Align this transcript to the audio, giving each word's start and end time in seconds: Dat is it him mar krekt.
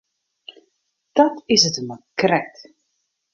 Dat 1.17 1.35
is 1.55 1.61
it 1.67 1.77
him 1.77 1.85
mar 1.87 2.01
krekt. 2.19 2.55